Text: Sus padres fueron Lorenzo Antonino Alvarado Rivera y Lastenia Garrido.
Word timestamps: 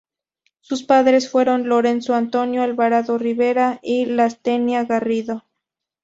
Sus 0.61 0.81
padres 0.81 1.29
fueron 1.29 1.69
Lorenzo 1.69 2.15
Antonino 2.15 2.63
Alvarado 2.63 3.19
Rivera 3.19 3.77
y 3.83 4.05
Lastenia 4.07 4.83
Garrido. 4.85 5.43